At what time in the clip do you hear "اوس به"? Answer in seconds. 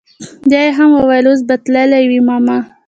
1.29-1.55